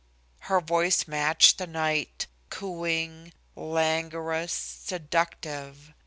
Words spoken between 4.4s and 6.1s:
seductive.